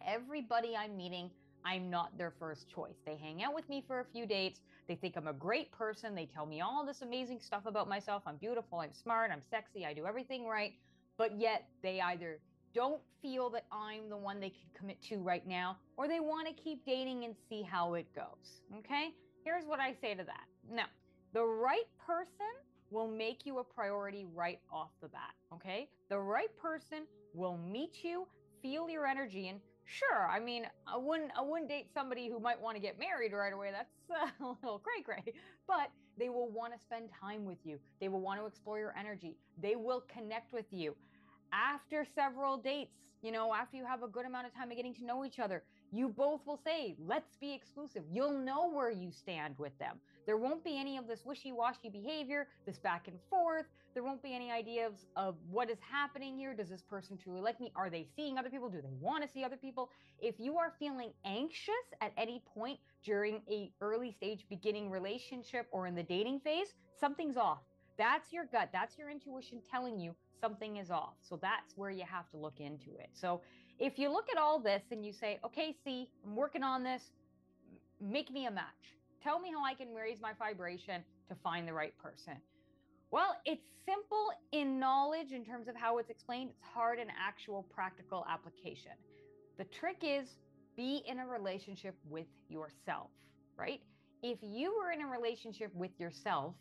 Everybody 0.06 0.76
I'm 0.76 0.96
meeting, 0.96 1.30
I'm 1.64 1.88
not 1.88 2.16
their 2.18 2.32
first 2.38 2.68
choice. 2.68 2.96
They 3.06 3.16
hang 3.16 3.42
out 3.42 3.54
with 3.54 3.68
me 3.68 3.82
for 3.86 4.00
a 4.00 4.04
few 4.04 4.26
dates. 4.26 4.60
They 4.86 4.96
think 4.96 5.16
I'm 5.16 5.28
a 5.28 5.32
great 5.32 5.72
person. 5.72 6.14
They 6.14 6.26
tell 6.26 6.44
me 6.44 6.60
all 6.60 6.84
this 6.84 7.00
amazing 7.00 7.40
stuff 7.40 7.64
about 7.64 7.88
myself. 7.88 8.22
I'm 8.26 8.36
beautiful. 8.36 8.80
I'm 8.80 8.92
smart. 8.92 9.30
I'm 9.32 9.40
sexy. 9.50 9.86
I 9.86 9.94
do 9.94 10.04
everything 10.04 10.46
right. 10.46 10.72
But 11.16 11.38
yet 11.40 11.66
they 11.82 12.00
either 12.00 12.38
don't 12.74 13.00
feel 13.22 13.48
that 13.50 13.64
I'm 13.72 14.10
the 14.10 14.16
one 14.16 14.40
they 14.40 14.50
could 14.50 14.74
commit 14.78 15.00
to 15.04 15.18
right 15.18 15.46
now, 15.46 15.78
or 15.96 16.08
they 16.08 16.20
want 16.20 16.48
to 16.48 16.52
keep 16.52 16.84
dating 16.84 17.24
and 17.24 17.34
see 17.48 17.62
how 17.62 17.94
it 17.94 18.06
goes. 18.14 18.60
Okay. 18.78 19.10
Here's 19.44 19.64
what 19.64 19.80
I 19.80 19.94
say 20.00 20.14
to 20.14 20.24
that. 20.24 20.44
Now, 20.70 20.86
the 21.32 21.44
right 21.44 21.86
person 22.04 22.52
will 22.94 23.08
make 23.08 23.44
you 23.44 23.58
a 23.58 23.64
priority 23.64 24.24
right 24.32 24.60
off 24.72 24.90
the 25.02 25.08
bat. 25.08 25.34
Okay. 25.52 25.88
The 26.08 26.18
right 26.18 26.56
person 26.56 27.06
will 27.34 27.58
meet 27.58 28.04
you, 28.04 28.26
feel 28.62 28.88
your 28.88 29.04
energy, 29.04 29.48
and 29.48 29.58
sure, 29.84 30.28
I 30.30 30.38
mean, 30.38 30.66
I 30.86 30.96
wouldn't, 30.96 31.32
I 31.36 31.42
wouldn't 31.42 31.68
date 31.68 31.88
somebody 31.92 32.28
who 32.28 32.38
might 32.38 32.60
want 32.60 32.76
to 32.76 32.80
get 32.80 32.98
married 32.98 33.32
right 33.32 33.52
away. 33.52 33.70
That's 33.72 34.32
a 34.40 34.46
little 34.46 34.78
cray 34.78 35.02
cray, 35.02 35.34
but 35.66 35.90
they 36.16 36.28
will 36.28 36.48
want 36.48 36.72
to 36.72 36.78
spend 36.78 37.08
time 37.20 37.44
with 37.44 37.58
you. 37.64 37.80
They 38.00 38.08
will 38.08 38.20
want 38.20 38.40
to 38.40 38.46
explore 38.46 38.78
your 38.78 38.94
energy. 38.96 39.36
They 39.60 39.74
will 39.74 40.04
connect 40.08 40.52
with 40.52 40.66
you 40.70 40.94
after 41.52 42.06
several 42.14 42.56
dates. 42.56 42.94
You 43.22 43.32
know, 43.32 43.52
after 43.54 43.76
you 43.76 43.86
have 43.86 44.02
a 44.02 44.08
good 44.08 44.26
amount 44.26 44.46
of 44.46 44.54
time 44.54 44.70
of 44.70 44.76
getting 44.76 44.94
to 44.94 45.04
know 45.04 45.24
each 45.24 45.38
other, 45.38 45.64
You 45.94 46.08
both 46.08 46.40
will 46.44 46.58
say, 46.64 46.96
let's 46.98 47.36
be 47.36 47.54
exclusive. 47.54 48.02
You'll 48.10 48.36
know 48.36 48.68
where 48.68 48.90
you 48.90 49.12
stand 49.12 49.54
with 49.58 49.78
them. 49.78 49.98
There 50.26 50.36
won't 50.36 50.64
be 50.64 50.76
any 50.76 50.96
of 50.96 51.06
this 51.06 51.24
wishy 51.24 51.52
washy 51.52 51.88
behavior, 51.88 52.48
this 52.66 52.78
back 52.78 53.06
and 53.06 53.16
forth. 53.30 53.66
There 53.94 54.02
won't 54.02 54.20
be 54.20 54.34
any 54.34 54.50
ideas 54.50 55.06
of 55.14 55.36
what 55.48 55.70
is 55.70 55.78
happening 55.88 56.36
here. 56.36 56.52
Does 56.52 56.68
this 56.68 56.82
person 56.82 57.16
truly 57.16 57.40
like 57.40 57.60
me? 57.60 57.70
Are 57.76 57.90
they 57.90 58.08
seeing 58.16 58.38
other 58.38 58.50
people? 58.50 58.68
Do 58.68 58.82
they 58.82 58.96
want 58.98 59.22
to 59.22 59.30
see 59.30 59.44
other 59.44 59.56
people? 59.56 59.88
If 60.18 60.34
you 60.40 60.58
are 60.58 60.72
feeling 60.80 61.12
anxious 61.24 61.74
at 62.00 62.12
any 62.16 62.42
point 62.52 62.80
during 63.04 63.42
a 63.48 63.70
early 63.80 64.10
stage 64.10 64.46
beginning 64.48 64.90
relationship 64.90 65.68
or 65.70 65.86
in 65.86 65.94
the 65.94 66.02
dating 66.02 66.40
phase, 66.40 66.74
something's 66.98 67.36
off. 67.36 67.62
That's 67.96 68.32
your 68.32 68.46
gut. 68.46 68.70
That's 68.72 68.98
your 68.98 69.10
intuition 69.10 69.60
telling 69.70 70.00
you 70.00 70.16
something 70.40 70.78
is 70.78 70.90
off. 70.90 71.14
So 71.20 71.38
that's 71.40 71.76
where 71.76 71.90
you 71.90 72.04
have 72.10 72.28
to 72.30 72.36
look 72.36 72.58
into 72.58 72.90
it. 72.98 73.10
So 73.12 73.40
if 73.78 73.98
you 73.98 74.10
look 74.10 74.26
at 74.30 74.38
all 74.40 74.60
this 74.60 74.82
and 74.90 75.04
you 75.04 75.12
say, 75.12 75.38
okay, 75.44 75.74
see, 75.84 76.10
I'm 76.24 76.36
working 76.36 76.62
on 76.62 76.84
this, 76.84 77.02
make 78.00 78.30
me 78.30 78.46
a 78.46 78.50
match. 78.50 78.64
Tell 79.22 79.40
me 79.40 79.50
how 79.50 79.64
I 79.64 79.74
can 79.74 79.94
raise 79.94 80.20
my 80.20 80.32
vibration 80.38 81.02
to 81.28 81.34
find 81.42 81.66
the 81.66 81.72
right 81.72 81.94
person. 81.98 82.34
Well, 83.10 83.36
it's 83.44 83.66
simple 83.86 84.30
in 84.52 84.78
knowledge 84.78 85.32
in 85.32 85.44
terms 85.44 85.68
of 85.68 85.76
how 85.76 85.98
it's 85.98 86.10
explained. 86.10 86.50
It's 86.50 86.68
hard 86.72 86.98
in 86.98 87.08
actual 87.10 87.64
practical 87.74 88.26
application. 88.28 88.92
The 89.56 89.64
trick 89.64 89.98
is 90.02 90.28
be 90.76 91.02
in 91.06 91.20
a 91.20 91.26
relationship 91.26 91.94
with 92.08 92.26
yourself, 92.48 93.10
right? 93.56 93.80
If 94.22 94.38
you 94.42 94.74
were 94.76 94.90
in 94.90 95.02
a 95.02 95.06
relationship 95.06 95.70
with 95.74 95.92
yourself, 95.98 96.54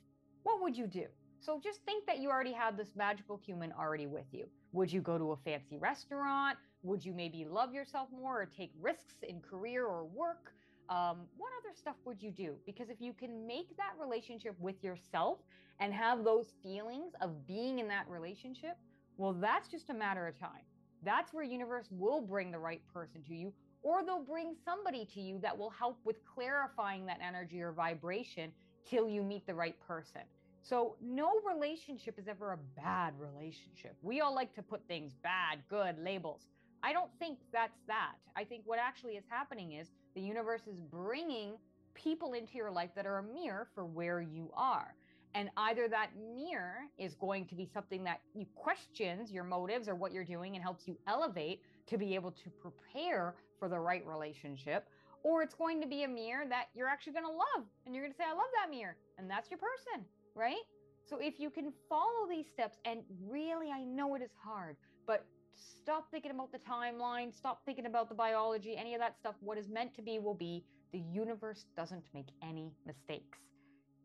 what 0.44 0.62
would 0.62 0.78
you 0.78 0.88
do? 0.88 1.06
So 1.40 1.60
just 1.62 1.80
think 1.86 2.06
that 2.06 2.20
you 2.20 2.30
already 2.30 2.54
have 2.54 2.78
this 2.78 2.90
magical 2.96 3.40
human 3.44 3.74
already 3.78 4.08
with 4.08 4.26
you. 4.32 4.46
Would 4.72 4.92
you 4.92 5.02
go 5.02 5.18
to 5.18 5.32
a 5.32 5.38
fancy 5.38 5.78
restaurant? 5.78 6.58
Would 6.84 7.06
you 7.06 7.14
maybe 7.14 7.46
love 7.46 7.74
yourself 7.74 8.10
more 8.12 8.42
or 8.42 8.46
take 8.46 8.72
risks 8.82 9.16
in 9.28 9.40
career 9.40 9.86
or 9.86 10.04
work? 10.06 10.54
Um, 10.90 11.22
what 11.38 11.52
other 11.60 11.74
stuff 11.74 11.96
would 12.06 12.22
you 12.22 12.30
do? 12.30 12.56
Because 12.66 12.90
if 12.90 13.00
you 13.00 13.14
can 13.14 13.48
make 13.48 13.76
that 13.78 13.94
relationship 14.00 14.56
with 14.60 14.84
yourself 14.84 15.40
and 15.80 15.94
have 15.94 16.26
those 16.26 16.54
feelings 16.62 17.14
of 17.22 17.48
being 17.48 17.80
in 17.80 17.88
that 17.88 18.08
relationship, 18.10 18.78
well, 19.18 19.34
that's 19.34 19.70
just 19.70 19.90
a 19.90 19.94
matter 19.94 20.28
of 20.28 20.38
time. 20.38 20.62
That's 21.04 21.34
where 21.34 21.44
universe 21.44 21.88
will 21.90 22.22
bring 22.22 22.52
the 22.52 22.60
right 22.60 22.82
person 22.94 23.24
to 23.24 23.34
you, 23.34 23.54
or 23.82 24.04
they'll 24.04 24.24
bring 24.24 24.54
somebody 24.66 25.06
to 25.14 25.22
you 25.22 25.40
that 25.42 25.58
will 25.58 25.70
help 25.70 25.98
with 26.04 26.18
clarifying 26.26 27.06
that 27.06 27.20
energy 27.26 27.62
or 27.62 27.72
vibration 27.72 28.52
till 28.86 29.08
you 29.08 29.24
meet 29.24 29.46
the 29.46 29.56
right 29.56 29.80
person. 29.88 30.22
So, 30.62 30.96
no 31.02 31.32
relationship 31.46 32.18
is 32.18 32.30
ever 32.30 32.54
a 32.54 32.58
bad 32.82 33.14
relationship. 33.20 33.98
We 34.02 34.22
all 34.22 34.34
like 34.34 34.54
to 34.56 34.64
put 34.64 34.88
things 34.88 35.14
bad, 35.22 35.60
good 35.70 35.98
labels. 36.02 36.48
I 36.84 36.92
don't 36.92 37.10
think 37.18 37.40
that's 37.52 37.80
that. 37.88 38.16
I 38.36 38.44
think 38.44 38.64
what 38.66 38.78
actually 38.78 39.14
is 39.14 39.24
happening 39.30 39.74
is 39.74 39.88
the 40.16 40.22
universe 40.22 40.62
is 40.68 40.80
bringing 40.92 41.54
people 41.94 42.34
into 42.34 42.56
your 42.56 42.72
life 42.72 42.90
that 42.96 43.06
are 43.06 43.20
a 43.20 43.24
mirror 43.24 43.68
for 43.74 43.86
where 43.86 44.22
you 44.22 44.52
are. 44.56 44.94
And 45.36 45.50
either 45.58 45.88
that 45.88 46.10
mirror 46.36 46.82
is 46.98 47.16
going 47.16 47.46
to 47.48 47.56
be 47.56 47.68
something 47.74 48.04
that 48.04 48.20
you 48.36 48.46
questions 48.54 49.32
your 49.32 49.44
motives 49.44 49.88
or 49.88 49.96
what 49.96 50.12
you're 50.12 50.24
doing 50.24 50.56
and 50.56 50.62
helps 50.62 50.88
you 50.88 50.98
elevate 51.08 51.62
to 51.88 51.98
be 51.98 52.14
able 52.14 52.32
to 52.32 52.50
prepare 52.62 53.36
for 53.58 53.68
the 53.68 53.80
right 53.80 54.06
relationship, 54.06 54.88
or 55.24 55.42
it's 55.42 55.56
going 55.56 55.82
to 55.82 55.88
be 55.88 56.04
a 56.04 56.08
mirror 56.08 56.44
that 56.50 56.66
you're 56.76 56.88
actually 56.88 57.14
going 57.14 57.26
to 57.26 57.32
love 57.32 57.66
and 57.86 57.96
you're 57.96 58.04
going 58.04 58.12
to 58.12 58.18
say, 58.18 58.26
I 58.26 58.34
love 58.34 58.52
that 58.62 58.70
mirror. 58.70 58.96
And 59.18 59.30
that's 59.30 59.50
your 59.50 59.58
person, 59.58 60.06
right? 60.36 60.62
So 61.06 61.18
if 61.18 61.40
you 61.40 61.50
can 61.50 61.74
follow 61.90 62.28
these 62.30 62.46
steps, 62.48 62.78
and 62.86 63.00
really, 63.28 63.72
I 63.72 63.84
know 63.84 64.16
it 64.16 64.22
is 64.22 64.32
hard, 64.44 64.76
but 65.08 65.26
stop 65.56 66.10
thinking 66.12 66.32
about 66.32 66.52
the 66.52 66.60
timeline, 66.60 67.34
stop 67.34 67.62
thinking 67.66 67.86
about 67.86 68.10
the 68.10 68.16
biology, 68.16 68.76
any 68.78 68.94
of 68.94 69.00
that 69.00 69.18
stuff. 69.18 69.36
What 69.40 69.58
is 69.58 69.70
meant 69.70 69.94
to 69.96 70.02
be 70.02 70.20
will 70.20 70.34
be. 70.34 70.64
The 70.92 71.00
universe 71.00 71.66
doesn't 71.76 72.06
make 72.14 72.28
any 72.42 72.72
mistakes. 72.86 73.40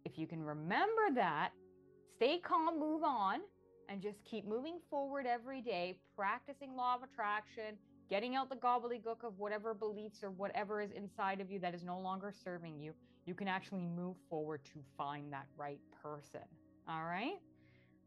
If 0.05 0.19
you 0.19 0.27
can 0.27 0.43
remember 0.43 1.11
that, 1.15 1.51
stay 2.17 2.39
calm, 2.39 2.81
move 2.81 3.03
on, 3.05 3.41
and 3.89 4.01
just 4.01 4.25
keep 4.25 4.47
moving 4.47 4.79
forward 4.91 5.27
every 5.27 5.61
day, 5.61 5.99
practicing 6.17 6.75
law 6.75 6.95
of 6.95 7.03
attraction, 7.03 7.77
getting 8.09 8.37
out 8.37 8.49
the 8.49 8.57
gobbledygook 8.57 9.25
of 9.25 9.39
whatever 9.39 9.75
beliefs 9.75 10.23
or 10.23 10.31
whatever 10.31 10.81
is 10.81 10.91
inside 10.93 11.41
of 11.41 11.51
you 11.51 11.59
that 11.59 11.75
is 11.75 11.85
no 11.85 11.99
longer 11.99 12.33
serving 12.45 12.79
you, 12.81 12.95
you 13.27 13.35
can 13.35 13.49
actually 13.49 13.85
move 13.85 14.17
forward 14.31 14.65
to 14.65 14.81
find 14.97 15.33
that 15.33 15.47
right 15.57 15.81
person. 16.03 16.41
All 16.89 17.05
right? 17.05 17.37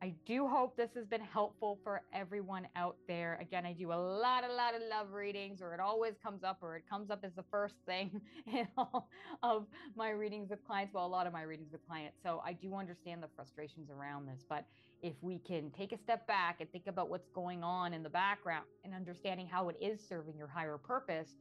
I 0.04 0.16
do 0.26 0.48
hope 0.48 0.76
this 0.76 0.90
has 0.96 1.06
been 1.06 1.22
helpful 1.22 1.78
for 1.84 2.02
everyone 2.12 2.68
out 2.76 2.96
there. 3.08 3.38
Again, 3.40 3.68
I 3.68 3.74
do 3.74 3.92
a 3.92 3.94
lot, 3.94 4.44
a 4.44 4.52
lot 4.52 4.74
of 4.74 4.82
love 4.90 5.12
readings, 5.14 5.62
or 5.62 5.76
it 5.76 5.80
always 5.80 6.16
comes 6.24 6.44
up, 6.44 6.58
or 6.62 6.76
it 6.76 6.84
comes 6.90 7.12
up 7.12 7.20
as 7.24 7.34
the 7.36 7.44
first 7.52 7.76
thing 7.86 8.20
in 8.48 8.68
all 8.78 9.10
of 9.44 9.68
my 9.96 10.10
readings 10.10 10.50
with 10.50 10.66
clients. 10.66 10.92
Well, 10.92 11.06
a 11.06 11.08
lot 11.08 11.28
of 11.28 11.34
my 11.34 11.44
readings 11.44 11.72
with 11.72 11.86
clients. 11.88 12.18
So 12.24 12.42
I 12.44 12.54
do 12.54 12.74
understand 12.74 13.22
the 13.22 13.28
frustrations 13.36 13.92
around 13.92 14.28
this. 14.28 14.44
But 14.50 14.66
if 15.04 15.14
we 15.22 15.38
can 15.38 15.70
take 15.70 15.92
a 15.92 16.00
step 16.00 16.26
back 16.26 16.62
and 16.62 16.72
think 16.72 16.88
about 16.88 17.12
what's 17.12 17.30
going 17.30 17.64
on 17.64 17.94
in 17.94 18.02
the 18.02 18.10
background 18.10 18.66
and 18.84 18.96
understanding 18.96 19.46
how 19.46 19.70
it 19.70 19.76
is 19.80 20.02
serving 20.02 20.36
your 20.36 20.48
higher 20.48 20.80
purpose, 20.80 21.36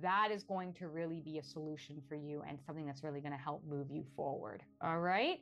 that 0.00 0.30
is 0.32 0.42
going 0.42 0.72
to 0.74 0.88
really 0.88 1.20
be 1.20 1.36
a 1.36 1.42
solution 1.42 2.00
for 2.08 2.14
you 2.14 2.42
and 2.48 2.58
something 2.66 2.86
that's 2.86 3.04
really 3.04 3.20
going 3.20 3.32
to 3.32 3.38
help 3.38 3.62
move 3.68 3.90
you 3.90 4.04
forward. 4.16 4.62
All 4.82 5.00
right. 5.00 5.40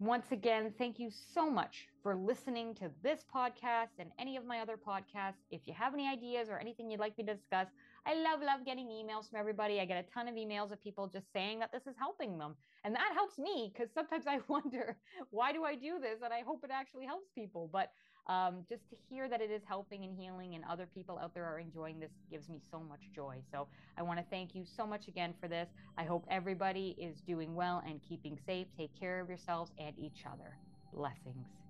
Once 0.00 0.32
again, 0.32 0.74
thank 0.76 0.98
you 0.98 1.08
so 1.08 1.48
much 1.48 1.86
for 2.02 2.16
listening 2.16 2.74
to 2.74 2.90
this 3.02 3.24
podcast 3.32 3.94
and 4.00 4.10
any 4.18 4.36
of 4.36 4.44
my 4.44 4.58
other 4.58 4.76
podcasts. 4.76 5.46
If 5.52 5.68
you 5.68 5.72
have 5.72 5.94
any 5.94 6.08
ideas 6.08 6.48
or 6.48 6.58
anything 6.58 6.90
you'd 6.90 6.98
like 6.98 7.16
me 7.16 7.24
to 7.24 7.34
discuss, 7.34 7.68
I 8.04 8.14
love, 8.14 8.40
love 8.40 8.66
getting 8.66 8.88
emails 8.88 9.30
from 9.30 9.38
everybody. 9.38 9.80
I 9.80 9.84
get 9.84 10.04
a 10.04 10.10
ton 10.10 10.26
of 10.26 10.34
emails 10.34 10.72
of 10.72 10.82
people 10.82 11.06
just 11.06 11.32
saying 11.32 11.60
that 11.60 11.70
this 11.72 11.86
is 11.86 11.94
helping 11.96 12.38
them. 12.38 12.56
And 12.82 12.94
that 12.94 13.12
helps 13.14 13.38
me 13.38 13.72
because 13.72 13.88
sometimes 13.94 14.26
I 14.26 14.40
wonder, 14.48 14.98
why 15.30 15.52
do 15.52 15.62
I 15.64 15.76
do 15.76 16.00
this? 16.00 16.22
And 16.24 16.34
I 16.34 16.40
hope 16.40 16.64
it 16.64 16.70
actually 16.72 17.06
helps 17.06 17.28
people. 17.32 17.70
But 17.72 17.90
um, 18.26 18.64
just 18.68 18.88
to 18.90 18.96
hear 19.08 19.28
that 19.28 19.40
it 19.40 19.50
is 19.50 19.62
helping 19.66 20.04
and 20.04 20.16
healing 20.18 20.54
and 20.54 20.64
other 20.70 20.86
people 20.94 21.18
out 21.18 21.34
there 21.34 21.44
are 21.44 21.58
enjoying 21.58 22.00
this 22.00 22.10
gives 22.30 22.48
me 22.48 22.60
so 22.70 22.80
much 22.80 23.00
joy. 23.14 23.36
So 23.52 23.66
I 23.98 24.02
want 24.02 24.18
to 24.18 24.24
thank 24.30 24.54
you 24.54 24.64
so 24.76 24.86
much 24.86 25.08
again 25.08 25.34
for 25.40 25.48
this. 25.48 25.68
I 25.98 26.04
hope 26.04 26.24
everybody 26.30 26.96
is 26.98 27.20
doing 27.26 27.54
well 27.54 27.82
and 27.86 28.00
keeping 28.08 28.38
safe. 28.46 28.66
Take 28.78 28.98
care 28.98 29.20
of 29.20 29.28
yourselves 29.28 29.72
and 29.78 29.94
each 29.98 30.24
other. 30.26 30.56
Blessings. 30.92 31.63